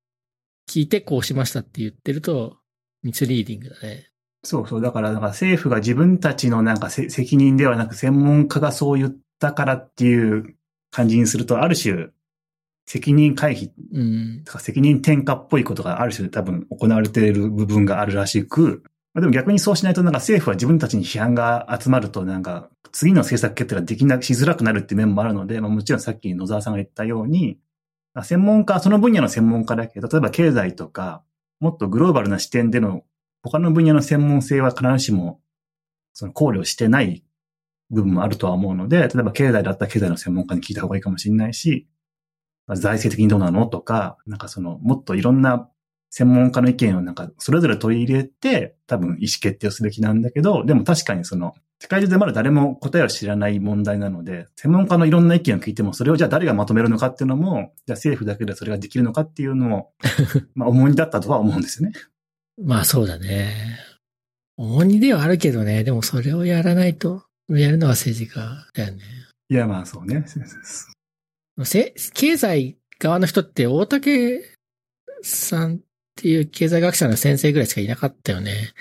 [0.68, 2.56] 聞いてこうしましたって言ってると、
[3.04, 4.08] ミスリーディングだね。
[4.42, 4.80] そうそう。
[4.80, 10.56] だから、なんか政府が自分たちのなんか責任ではなく専門家がそう言ったからっていう
[10.90, 12.08] 感じにすると、ある種、
[12.86, 13.70] 責任回避。
[14.44, 18.82] とか責任転嫁っぽいことがある種多分行われている部分があるらしく、
[19.14, 27.58] でも逆にそうしないとなんか政府は自分たちに批判が集まるとなんか次の政策決定ができな、しづらくなるっていう面もあるので、まあ、もちろんさっき野沢さんが言ったように、
[28.22, 31.24] 専門家、その分野の専門家だけど、例えば経済とか、
[31.58, 33.02] もっとグローバルな視点での
[33.42, 35.40] 他の分野の専門性は必ずしも
[36.12, 37.24] その考慮してない
[37.90, 41.88] 部分もあるとは思うので、例えば経済だったら経済の専門家に聞いた方がいいかもしれないし、
[42.68, 43.66] 財政的にどうなの？
[43.66, 45.68] とか、なんかその、もっといろんな
[46.11, 59.92] 専門家の意見をなんか、それぞれ取り入れて、多分意思決定をすべきなんだけど、でも確かにその、世界中でまだ誰も答えを知らない問題なので、専門家のいろんな意見を聞いても、それをじゃあ誰がまとめるのかっていうのも、じゃあ政府だけでそれができるのかっていうのも、
[60.55, 61.96] まあ重荷だったとは思うんですよね。
[62.62, 63.53] まあそうだね。
[64.57, 69.03] 重荷ではあるけどね、でもそれをやらないと、やるのは政治家だよね。
[69.50, 70.24] いや、まあそうね。
[71.62, 74.42] せ経済側の人って大竹
[75.22, 75.78] さんっ
[76.16, 78.72] ていう経済学者の先生ぐらいしかいなかったよね。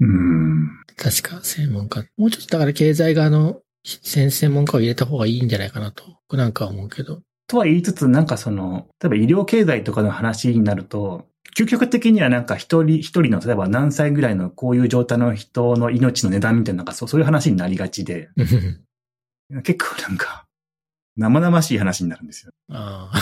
[0.00, 0.68] うん。
[0.96, 2.04] 確か、専門家。
[2.16, 7.22] もうちょっとだから経済側の専専門家を入れた方がいいんじゃないかなと、僕なんかは思うけど。
[7.46, 18.28] とは言いつつ、なんかその、例えば医療経済とかの話になると、究極的にはなんか一人一人の、例えば何歳ぐらいのこういう状態の人の命の値段みたいな、なんかそうそういう話になりがちで、
[19.64, 20.46] 結構なんか、
[21.16, 22.52] 生々しい話になるんですよ。
[22.70, 23.12] あ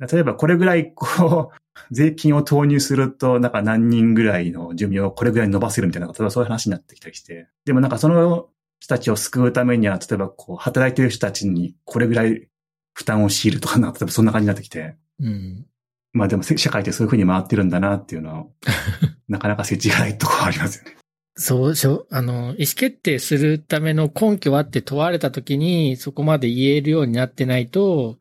[0.00, 7.48] 例えばこれぐらいこう、税金を投入すると、なんか何人ぐらいの寿命をこれぐらい伸ばせるみたいな、例えばそういう話になってきたりして。
[7.66, 12.48] でもなんかその人たちを救うためには、例えばこう、働いてる人たちにこれぐらい
[12.94, 14.96] 負担を強いるとかな、例えばそんな感じになってきて。
[15.20, 15.66] うん。
[16.12, 18.46] まあでもせ社会ってそういう風に回ってるんだなっていうのは、
[19.28, 20.96] なかなか世知がないとこありますよね。
[21.36, 28.18] そうしょ、あの、意思決定するための根拠はって問われたときに、そこまで言えるようになってないと、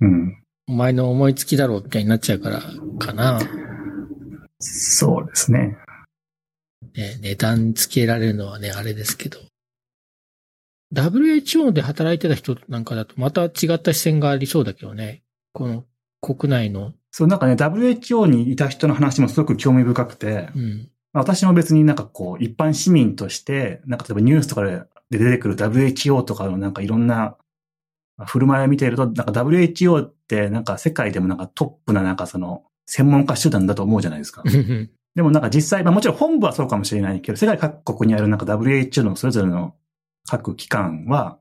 [0.00, 0.42] うん。
[0.68, 2.62] お前の思いつきだろうみたいになっちゃうから、
[2.98, 3.40] かな。
[4.58, 5.76] そうですね。
[6.94, 9.38] ね、値段つけられるのはね、あれですけど。
[10.94, 15.22] WHO で働いてた人なんかだとまた違った視線がありそうだけどね。
[15.52, 15.84] この
[16.20, 16.92] 国内の。
[17.10, 20.90] そう、なんかね、WHO にいた人の話もすごく興味深くて、うん。
[21.16, 27.38] まあ私も別になんかこう、一般市民として、なんか例えばニュースとかで出てくる WHO とかのなんかいろんな
[28.18, 34.42] まあ振る舞いを見ていると、なんか WHO ってなんか世界でもなんかトップななんかその専門家集団だと思うじゃないですか。
[35.14, 39.74] でもなんか実際、まあもちろん本部はそうかもしれないけど、世界各国にあるなんか WHO のそれぞれの
[40.28, 41.38] 各機関は、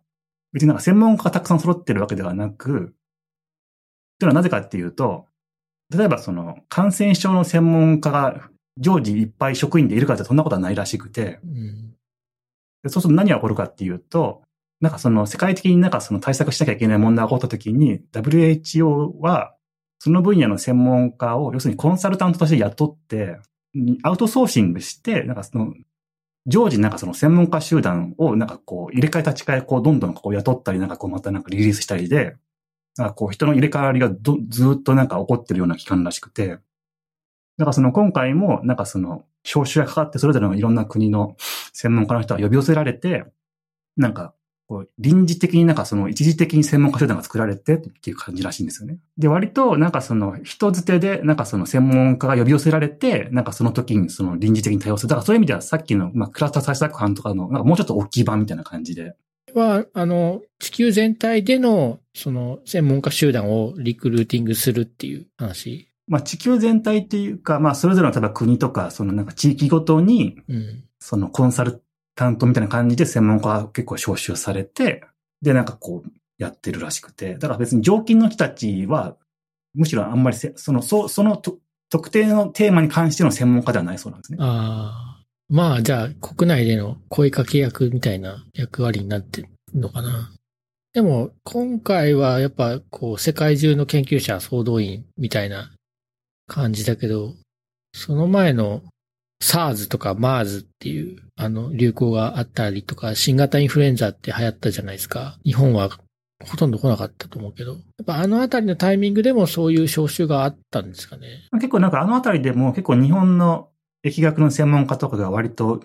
[0.53, 2.85] 別になんか専門家がたくさん揃ってるわけではなく、という
[4.21, 5.25] のはなぜかっていうと、
[5.93, 11.95] 例えばその感染症の専門家が常時いっぱい職員でいるかってそんなことはないらしくて、うん。
[12.87, 14.41] そうすると何が起こるかっていうと、
[14.81, 19.55] なんかその世界的になんかその対策しなきゃいけない問題が起こった時に、WHO は
[19.99, 23.37] その分野の専門家を要するにコンサルタントとして雇って、
[24.03, 25.73] アウトソーシングして、なんかその、
[26.47, 32.35] 常時なんかその専門家集団をなんかこう入れ替え立ち替えこうどんどんこう雇ったりなんかこうまたなんかリリースしたりで、
[32.97, 36.59] なんかこう人の入れ替わりがずっとなんか起こってるような期間らしくて、
[37.57, 41.35] だからその今回もなんかその招集がかかってそれぞれのいろんな国の
[41.73, 43.25] 専門家の人が呼び寄せられて、
[43.97, 44.33] なんか
[44.67, 48.97] こう臨時的になんかその一時的に専門家集団が作られてっていう感じらしいんですよね。
[49.17, 55.09] で、割となんかその人づてでなんかその専門家が呼び寄せられて、なんかその時にその臨時的に対応する。
[55.09, 59.15] だからそういう意味ではさっきのまあクラスター対策班とかのなんかもうちょっと大きい版みたいな感じで。
[59.53, 65.87] は、あの、地球全体での、その、専門家集団をリクルーティングするっていう話。
[66.07, 70.83] まあ地球全体っていうか、まあそれぞれの例えば国とか、そのなんか地域ごとに、うん。
[70.99, 71.83] そのコンサル
[72.15, 75.03] タントみたいな感じで専門家が結構招集されて、
[75.41, 79.15] でなんかこうやってるらしくて、だから別に常勤の人たちは、
[79.75, 84.37] むしろあんまりせ、その、そそのと特定のテーマに関しての専門家ではないそうなんですね。
[84.41, 85.25] ああ。
[85.47, 90.31] まあ、じゃあ、国内での声かけ役みたいな役割になってるのかな。
[90.93, 95.74] でも、今回はやっぱ、こう、世界中の研究者総動員みたいな
[96.47, 97.33] 感じだけど、
[97.93, 98.81] その前の
[99.41, 105.37] SARS とか MERS っていう、あの、流行があったりとか、新型インフルエンザって流行ったじゃないですか。
[105.43, 105.89] 日本は
[106.43, 111.47] ほとんど来なかったと思うけど、やっぱあのあたりのタイミングでもそういう招集があったんですかね。
[111.53, 113.69] 結構なんかあのあたりでも結構日本の
[114.05, 115.81] 疫学の専門家とかが割と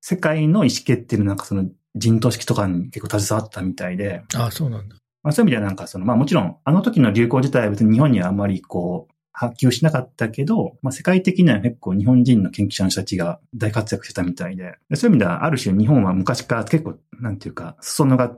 [0.00, 1.66] 世界の意思決定のなんかその
[1.96, 4.96] 陣頭指揮とかに結構携わったみたいで、ああ、そうなんだ。
[5.22, 18.36] まあそういう意味ではなんかその、まあもちろんあの時の流行自体は別に日本にはあまりこう、波及しなかったけど、まあ世界的には結構日本人の研究者の人たちが大活躍してたみたいで、でそういう意味ではある種日本は昔から結構、なんていうか、裾野が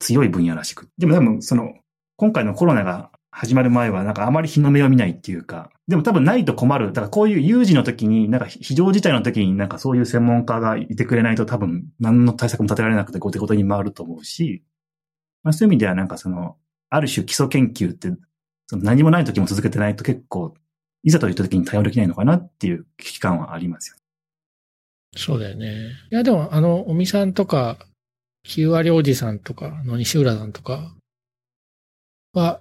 [0.00, 0.88] 強い分野らしく。
[0.98, 1.74] でも多分その、
[2.16, 6.88] 今回のコロナが始まる前はなんかあまり日の目を見ないっていうか、でも多分ないと困る。
[6.88, 14.64] だからこういう有事の時に、なんか非常事態の時になんかそういう専門家がいてくれないと多分何の対策も立てられなくて後手後手に回ると思うし、
[15.44, 16.56] まあそういう意味ではなんかその、
[16.88, 18.12] ある種基礎研究って、
[18.70, 20.54] その何もない時も続けてないと結構、
[21.02, 23.96] いざという時に対応できないのかなっていう危機感はありますよ。
[25.16, 25.88] そうだよね。
[26.12, 27.78] いや、でも、あの、おみさんとか、
[28.46, 30.94] 9割おじさんとか、の西浦さんとか
[32.32, 32.60] は、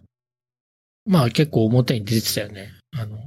[1.06, 2.72] まあ結構表に出てたよね。
[2.98, 3.20] あの、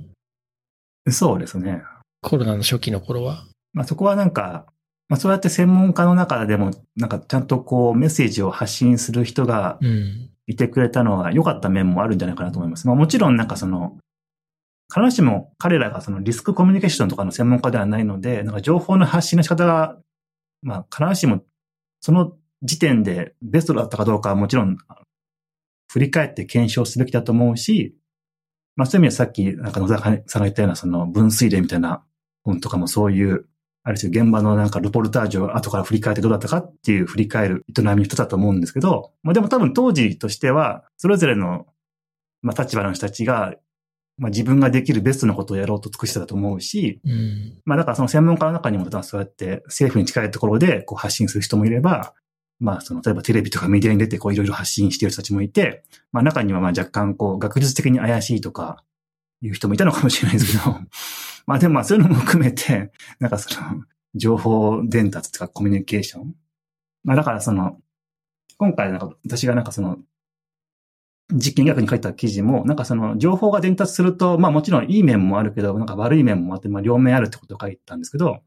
[1.08, 1.84] そうですね。
[2.20, 3.46] コロナの初期の頃は。
[3.74, 4.66] まあそこはなんか、
[5.12, 10.28] まあそうやって専門家の中でも、なんかちゃんとこうメッセージを発信する人がうん。
[10.48, 12.88] いてくれたのは良かった面もあるんじゃないかなと思います。
[12.88, 13.96] まあもちろんなんかその、
[14.92, 19.96] 必ずしも彼らがそのリスクコミュニケーションとかの専門家ではないので、なんか情報の発信の仕方が、
[20.62, 21.42] まあ、必ずしも
[22.00, 24.76] その時点でベストだったかどうかはもちろん
[25.92, 27.96] 振り返って検証すべきだと思うし、
[28.74, 32.04] まあそういう意味でさっきなんか野沢さんが言ったようなその分水嶺みたいな
[32.42, 33.46] 本とかもそういう、
[33.84, 41.66] ある種現場のなんかルポルタージュを後から振り返ってどうだったかっていう振り返る営みの人だと思うんですけど、まあでも多分当時としては、それぞれの、
[42.42, 43.54] まあ立場の人たちが、
[44.18, 52.14] まあ自分ができるベストなことをやろうと尽くしてたと思うし、うん、まあだからその専門家の中にもそうやって政府に近いところでこう発信する人もいれば、
[52.62, 58.84] まあ、その、例えばテレビとかメディアに出て、こう、いろいろ発信している人たちもいて、まあ、中には、まあ、若干、こう、学術的に怪しいとか、
[59.42, 60.78] いう人もいたのかもしれないですけど、
[61.46, 66.34] まあ、でも、まあ、そういうのも含めて、なんかその、情報伝達とかコミュニケーション。
[67.04, 67.78] まあ、だからその、
[68.58, 69.98] 今回、なんか、私がなんかその、
[71.32, 78.42] 実験医学に書いた記事も、なんかその、情報が伝達すると、まあもちろんいい面もあるけど、なんか悪い面もあって、まあ両面あるってことを書いたんですけど、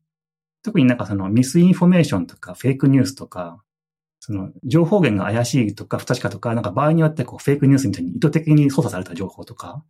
[0.63, 3.61] 特になんかその misinformation とかフェイクニュースとか、
[4.19, 9.83] その、情報源が怪しいとか不確かとか、なんか場合によってこうフェイクニュースみたいに意図的に操作された情報とか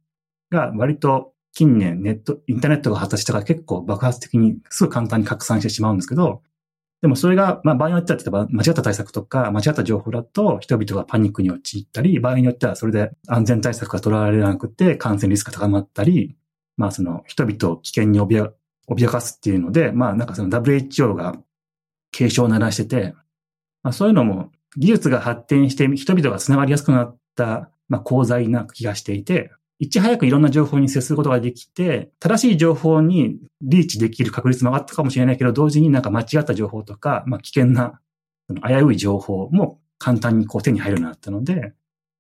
[0.52, 6.42] が割と近年ネット、インターネットが発達したから結構爆発的にすぐ簡単に拡散してしまうんですけど、
[7.02, 16.36] でもそれが、まあ場合によっては例えば間違った対策とか間違った情報だと人々がパニックに陥ったり、場合によってはそれで安全対策が取られなくて感染リスクが高まったり、
[16.78, 18.52] まあその人々を危険に脅
[19.08, 21.36] かすっていうので、まあなんかその WHO が
[22.12, 23.14] 警鐘を鳴らしてて、
[23.84, 38.00] まあ、そういうのも技術が発展して人々が繋がりやすくなった、まあ、功罪な気がしていて、いち早くいろんな情報に接することができて、正しい情報にリーチできる確率も上がったかもしれないけど、同時になんか間違った情報とか、まあ、危険な、
[38.66, 41.74] 危うい情報も簡単にこう手に入るようになったので、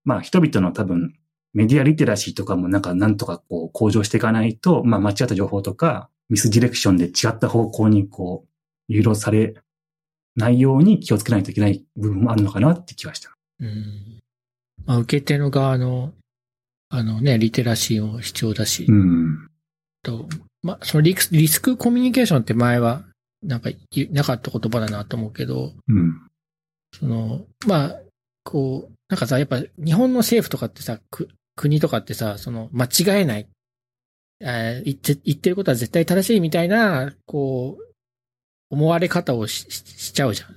[0.03, 1.13] まあ、人々の多分、
[1.53, 8.49] メディアリテラシーとかもなんかなんとかこう向上していかないと、まあ、間違った情報とか、ミスディレクションで違った方向にこう、
[8.87, 9.55] 誘導され
[10.35, 13.31] ないように気をつけないといけない部分もあるのかなって気はした。
[13.59, 14.21] うん。
[14.85, 16.13] まあ、受け手の側の、
[16.95, 18.85] あのね、リテラシーも必要だし。
[18.87, 19.49] うん。
[20.01, 20.29] と、
[20.63, 23.03] まあ、そのリリスクコミュニケーションって前は、
[23.43, 23.69] なんか、
[24.11, 26.21] なかった言葉だなと思うけど、うん。
[26.97, 27.99] その、まあ、
[28.45, 30.99] こう、なんかさ、やっぱ日本の政府とかってさ、
[31.57, 33.47] 国とかってさ、その、間違えない。
[34.39, 37.93] えー、言って、言ってることは絶対正しいみたいな、こう、
[38.69, 40.55] 思われ方をししちゃうじゃん。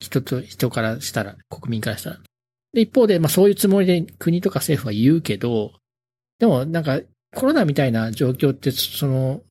[0.00, 2.20] 人と、人からしたら、国民からしたら。
[2.72, 5.72] で、一方で、まあそういうつもりで国とか政府は言うけど、
[6.38, 7.00] でもなんか
[7.34, 9.42] コロナみたいな状況って、その、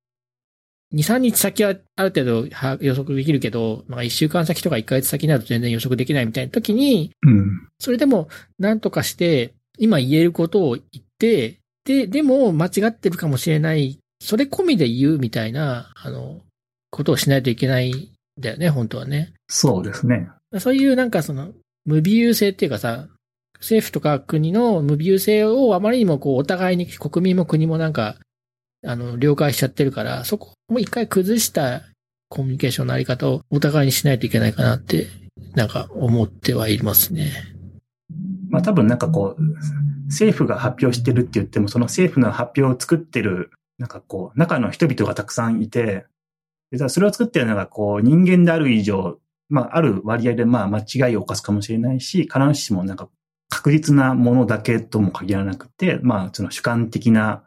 [0.94, 2.48] 2、3日先はある程度
[2.82, 8.28] 予測できるけど、まあ1週間先とか1ヶ月先になると全然予測できないみたいな時に、うん、それでも
[8.60, 16.42] 何とかして、今言えることを言って、で、でも間違ってるかもしれない、それ込みで言うみたいな、あの、
[16.92, 19.34] ことをしないといけないんだよね、本当はね。
[19.48, 20.30] そうですね。
[20.60, 21.54] そういうなんかその、
[21.86, 23.08] 無微優性っていうかさ、
[23.60, 28.16] 政府とか国の無微優性をあまりにもこうお互いに国民も国もなんか、
[28.84, 31.84] あの、了解しちゃってるから、そこも一回崩した
[32.30, 35.08] コミュニケーションのあり方をお互いにしないといけないかなって、
[35.54, 37.32] なんか思ってはいますね。
[38.50, 39.42] まあ多分なんかこう、
[40.08, 46.06] 政府が発表してるって言っても、その政府の発表を作ってる、なんかこう、中の人々がたくさんいて、
[46.88, 49.20] それを作ってるのが、こう、人間である以上、
[49.52, 53.10] まあ、ある割合で、まあ、間違いを犯すかもしれないし、必ずしもなんか、
[53.50, 57.44] 確実なものだけとも限らなくて、まあ、その主観的な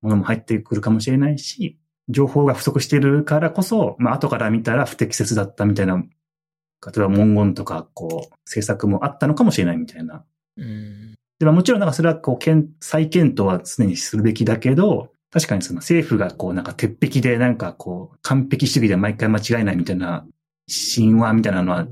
[0.00, 1.78] ものも入ってくるかもしれないし、
[2.08, 10.24] 情報が不足しているからこそ、まあ、後から見たら不適切だったみたいな、例えば文言とか、こう、政策もあったのかもしれないみたいな。
[10.56, 20.24] うん、で、まあ、もちろんなんかそれは、こう、再検討は常にするべきだけど、確かにその政府がこうなんか鉄壁でなんかこう完璧主義で毎回間違えないみたいな
[20.68, 21.86] 神話みたいなのは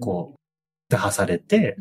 [0.00, 0.38] こう
[0.92, 1.76] 打破されて、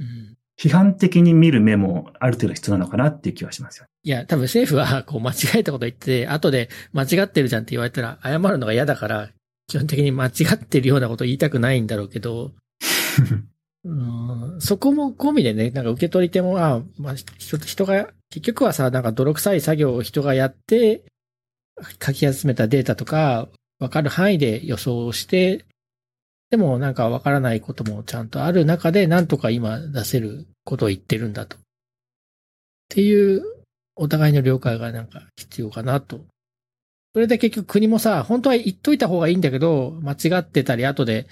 [0.59, 3.85] 批判的に見る目もある程度必要なのかなっていう気はしますよ。
[4.03, 9.29] いや、多分政府はこう間違えたこと言って、後で間違ってるじゃんって言われたら謝るのが嫌だから、
[9.67, 12.53] 基本的に間違ってるようなこと言いたくないんだろうけど、
[13.83, 21.03] うんそこも込みでね、なんか受け取り手も、あまあ、人、人が、結局はさ、なんか泥臭い作業を人がやって、
[22.03, 23.47] 書き集めたデータとか、
[23.79, 25.65] わかる範囲で予想して、
[26.49, 31.57] でもなんかわからないこともちゃんとある中で、なんとか今出せることを言ってるんだと。
[31.57, 31.59] っ
[32.89, 33.43] ていう、
[33.95, 36.21] お互いの了解がなんか必要かなと。
[37.13, 41.27] それで結局国もさ、本当は言っといた方がいいんだけど、間違ってたり、後で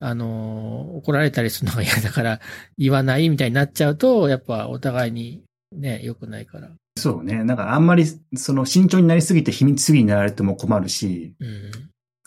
[0.00, 2.40] あの、怒られたりするのが嫌だから
[2.78, 5.42] 言わないみたいになっちゃうと、やっぱお互いに
[5.76, 6.70] ね、良くないから。
[6.96, 7.44] そうね。
[7.44, 11.70] なんかあんまり、その慎重になりすぎて秘密主義になられても困るし、うん。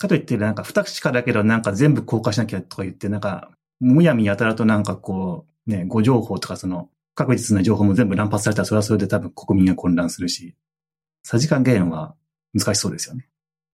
[0.04, 3.50] かといってなんか不確かだけどなんか全部公開しなきゃとか言って、なんか、
[3.80, 10.54] むやみやたらとなんかこう、ね、誤情報とかその、不確実な情報も全部乱発されたらそれはそれで多分国民が混乱するし、
[11.22, 12.14] さじ加減は
[12.52, 13.28] 難しそうですよね。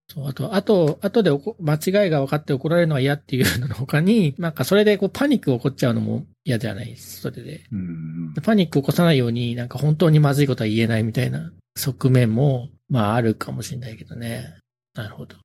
[0.08, 7.20] そう、あと、あと、あとで間違いが分かって怒られるのは嫌っていうのの他に、なんかそれでこうパニック起こっちゃうのも嫌じゃないです。
[7.20, 7.64] それで。
[7.72, 8.34] うん。
[8.42, 14.56] パニック起こさないように、なんか本当にまずいことは言えないみたいな側面も、まああるかもしれないけどね。
[14.94, 15.36] なるほど。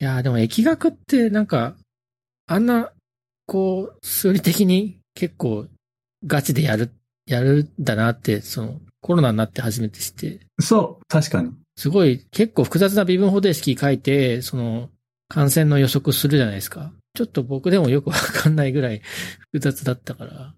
[0.00, 1.74] いやーでも疫学ってなんか、
[2.46, 2.90] あんな、
[3.46, 5.66] こう、数理的に結構
[6.26, 6.90] ガチでやる、
[7.26, 11.52] やるんだなって、その、コロナになって初めて知って、そう、確かに。
[11.76, 14.88] すごい結構複雑な微分方程式書いて、その、
[15.28, 16.92] 感染の予測するじゃないですか。
[17.14, 19.02] ちょっと僕でもよくわかんないぐらい
[19.52, 20.54] 複雑だったから、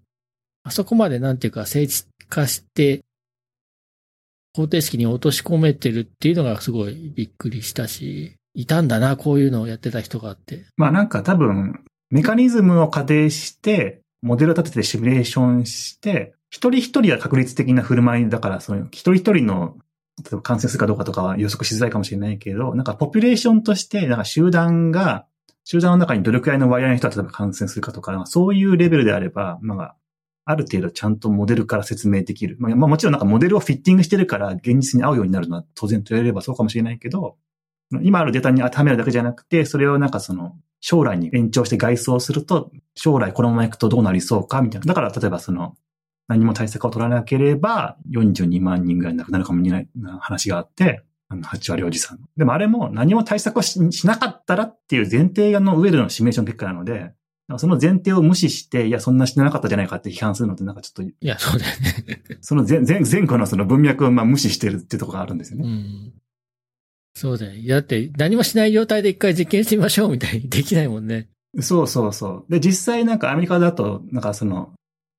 [0.63, 3.03] あそこまでなんていうか精緻化して、
[4.55, 10.65] 方程式に落とし込めてるっていうのがすごいびっくりしたし、いたんだな、こういうのをやってた人があって。
[10.77, 19.75] まあなんか多分、メカニズムを仮定して、モデルを立ててシミュレーションして、一人一人は確率的な振る舞いだから、その一人一人の、
[20.19, 25.25] 例えば感染するかどうかとかは予測しづらいかもしれないけど、なんかポピュレーションとして、なんか集団が、
[25.65, 29.95] 集団の中にどれくらいの割合の人が例えば感染するかとか、そういうレベルであれば、まあ、
[30.45, 32.57] ある程度ちゃんとモデルから説明できる。
[32.59, 37.37] まあ、まあもちろんなんかモデルをフィッティングしてるから現実に合うようになるのは当然と言えればそうかもしれないけど、
[38.01, 44.87] 今あるデータに当てはめるだけじゃなくて、それをなんかその、将来に延長して外装すると、将来このまま行くとどうなりそうかみたいな。
[44.87, 45.75] だから例えばその、
[46.27, 52.19] 何も対策を取らなければ、42万人ぐらい亡くなるかもしれないな話があって、あの、8割おじさん。
[52.37, 57.13] でもあれも何も対策をししなかったらっていう前提の上でのシミュレーション結果なので、
[57.57, 62.21] その前提を無視して、いや、そんなしてなかったじゃないかって批判するのってなんかちょっと、いや、そうだよね。
[62.41, 65.65] その前前前後のその文脈をまあ無視してるっていうところがあるんですよね。
[65.65, 66.13] うん。
[67.15, 67.61] そうだよ。
[67.67, 71.29] だって何もしない状態で一回実験してみましょうみたいにできないもんね。
[71.61, 72.51] そうそうそう。
[72.51, 74.73] で、実際なんかアメリカだと、なんかその、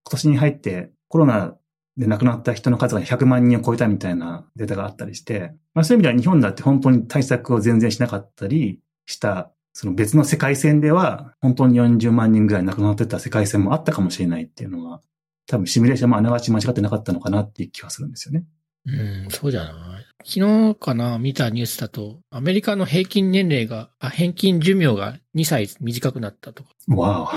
[0.05, 1.57] 今年に入ってコロナ
[1.97, 15.01] で亡くなった人の数が100万人を超えたみたいなデータがあったりして、まあそういう意味では日本だって本当に対策を全然しなかったりした、その別の世界線では本当に40万人ぐらい亡くなってた世界線もあったかもしれないっていうのは、
[15.47, 18.45] 多分シミュレーションもあながち間違ってなかったのかなっていう気はするんですよね。
[18.87, 20.05] うん、そうじゃない？
[20.27, 27.33] 昨日かな、見たニュースだと、アメリカの平均年齢が、あ、平均寿命が2歳短くなったとか、わ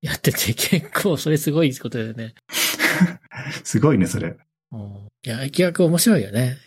[0.00, 2.34] やってて 結構それすごいことだよね。
[2.50, 3.62] お。
[3.64, 4.36] すごいね、それ。
[4.72, 6.58] うんいや、疫学面白いよね。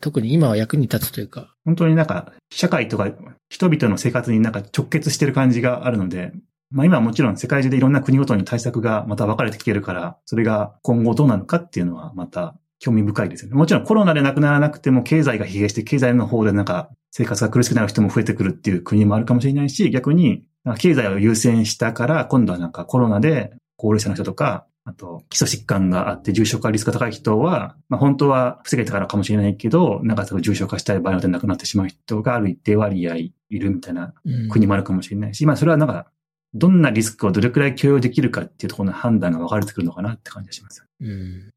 [0.00, 1.54] 特に今は役に立つというか。
[1.64, 3.12] 本当になんか、社会とか
[3.48, 6.32] 人々の生活になんか直結してる感じがあるので、
[6.70, 13.56] まあ今はもちろん世界中でいろんな国ごとに対策がまた分かれてきてるから、それが今後どうなるかっていうのはまた興味深いですよね。
[13.56, 20.44] もちろんコロナで亡くならなくても経済が疲弊して経済の方でなんか生活が苦しくなる人も増えてくるっていう国もあるかもしれないし、逆に
[20.78, 36.06] 経済を優先したから今度はなんかコロナで高齢者の人とか、あと基礎疾患があって重症化リスクが高い人は、まあ本当は防げたからかもしれないけど、なんかその重症化したい場合によって亡くなってしまう人がある一定割合いるみたいなうん、国もあるかもしれないし、まあそれはなんか、
[36.54, 40.84] どんなリスクをどれくらい許容できるかっていうところの判断が分かれてくるのかなって感じがします。
[41.00, 41.50] うん。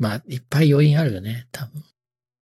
[0.00, 1.84] まあ、いっぱい要因あるよね、多分。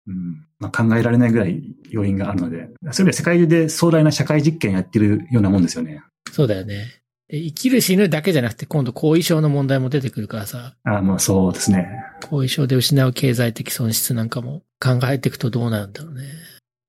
[0.08, 0.46] うん。
[0.60, 6.04] まあ考えられないぐらい要因があるので、そういう意味では世界中で壮大な社会実験やってるようなもんですよね。
[6.32, 7.02] そうだよね。
[7.28, 11.88] で生きる死ぬだけじゃなくて、今度後遺症の問題も出てくるからさ、ああ、まあそうですね。
[12.30, 16.24] 後遺症で失う経済的損失なんかも考えていくとどうなるんだろうね。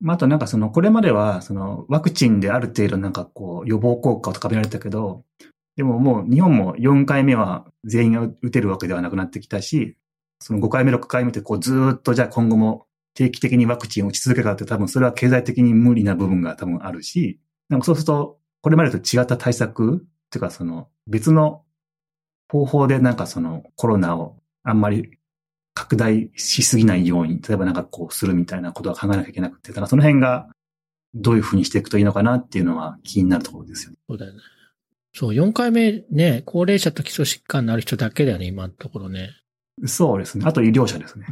[0.01, 5.25] まああとなんかその、これまではそのワクチンである程度なんかこう予防効果を高められたけど、
[5.77, 9.97] でももう日本も4回目は全員が打てるわけではなくなってきたし、
[10.41, 19.99] その5回目、6回目ってこうずっとじゃあ今後も定期的にワクチンを打ち続けるかって多分それは経済的に無理な部分が多分あるし、なんかそうすると、これまでと違った対策っ
[20.31, 21.63] ていうかその別の
[22.51, 25.19] 方法でなんかそのコロナをあんまり
[25.75, 30.49] 拡大しすぎないように、例えばなんかこうするみたいなことは考えなきゃいけなくて、だからその辺が
[31.15, 33.97] どういうふうにしていくといいのかなっていうのは気になるところですよね。
[34.09, 34.41] そうだよね。
[35.15, 39.31] そう、4回目ね、高齢者と基礎疾患のある人だけだよね、今のところね。
[39.85, 40.45] そうですね。
[40.47, 41.27] あと医療者ですね。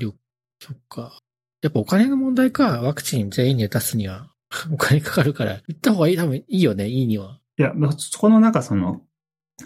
[0.61, 1.19] そっか。
[1.63, 4.31] やっぱお金の問題か、ワクチン全員に打たすには、
[4.71, 7.41] お金かかるから、行った方がいい、多分いいよね、いいには。
[7.59, 9.03] いや、そこのなんかその、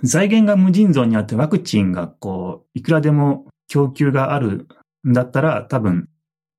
[0.03, 4.69] 財源が無尽蔵にあってワクチンがこう、いくらでも供給がある
[5.09, 6.09] んだったら多分、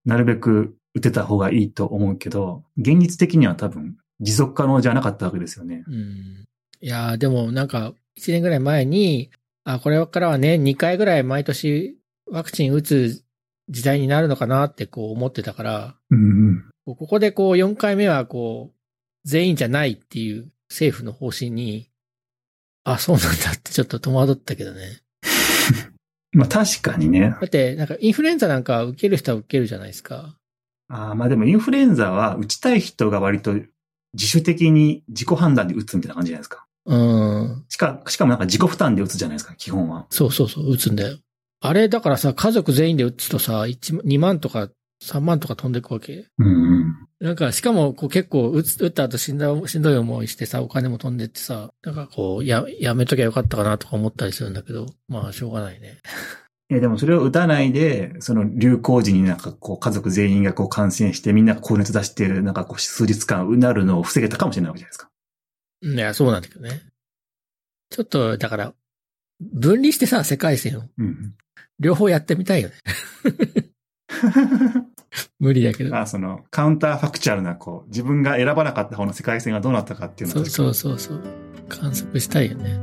[0.06, 5.84] なるべく打てた方がいいと思うけど、現実的には多分、持続可能じゃなかったわけですよね。
[5.88, 6.48] うん。
[6.82, 9.30] いやーでもなんか、1年ぐらい前に、
[9.64, 11.98] あ、これからはね、2回ぐらい毎年
[12.32, 13.24] ワクチン打つ
[13.70, 16.66] 時代になるのかなってこう思ってたから、うん。
[16.86, 18.76] ここでこう4回目はこう、
[19.26, 21.90] 全員じゃないっていう政府の方針に、
[22.84, 25.02] あ、そうなんだって ちょっと戸惑ったけどね。
[26.34, 27.36] まあ確かにね。
[27.40, 30.38] だって、なんかインフルエンザなんか受ける人は受けるじゃないですか。
[30.88, 33.54] あーまあでもインフルエンザは打ちたい人が割と
[34.14, 36.66] 自主的に自己判断で打つみたいな感じじゃないですか。
[36.86, 37.66] うん。
[37.70, 40.08] しか、しかもなんか自己負担で打つじゃないですか、基本は。
[40.10, 41.20] そうそうそう、打つんだよ。
[41.62, 44.70] あれ、だからさ、家族全員で打つとさ、1 2万とか
[45.04, 46.26] 3万とか飛んでくわけ？
[46.38, 46.52] うんう
[46.86, 46.96] ん。
[47.20, 56.00] なんか、しかも、こう結構、打つ、打った後しんどい、しんどい思いしてさ、お金も飛んでってさ、なんかこう、や、やめときゃよかったかなとか思ったりするんだけど、まあ、しょうがないね。
[56.72, 65.10] いやでもそれを打たないで、その流行時になんかこう家族全員がこう感染してみんな高熱出して、なんかこう数日間うなるのを防げたかもしれないわけじゃないですか。
[65.82, 66.84] いや、そうなんだけどね。
[67.90, 68.74] ちょっと、だから、
[69.42, 70.84] 分離してさ、世界線を。
[71.00, 71.34] うん。
[71.80, 72.76] 両方やってみたいよね。
[75.40, 75.96] 無理だけど。
[75.98, 81.24] あそのカウンターファクチャルなこう自分が選ばなかった方の世界線がどうなったかっていうのそうをそうそうそう。
[81.70, 82.80] 観測したいよね。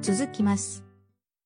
[0.00, 0.83] 続きます。